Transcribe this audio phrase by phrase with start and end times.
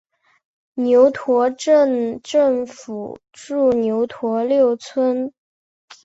[0.73, 5.31] 牛驼镇镇政府驻牛驼六村。